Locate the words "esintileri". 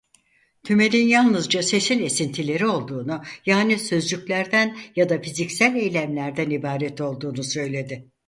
2.03-2.67